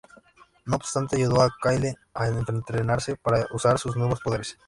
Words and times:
No 0.65 0.77
obstante, 0.77 1.15
ayudó 1.15 1.43
a 1.43 1.55
Kyle 1.61 1.93
a 2.15 2.25
entrenarse 2.25 3.17
para 3.17 3.45
usar 3.53 3.77
sus 3.77 3.95
nuevos 3.97 4.19
poderes. 4.19 4.57